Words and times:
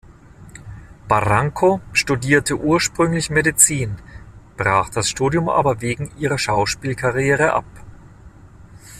Barranco 1.07 1.79
studierte 1.93 2.57
ursprünglich 2.57 3.29
Medizin, 3.29 3.97
brach 4.57 4.89
das 4.89 5.07
Studium 5.11 5.47
aber 5.47 5.79
wegen 5.81 6.09
ihrer 6.17 6.39
Schauspielkarriere 6.39 7.53
ab. 7.53 7.65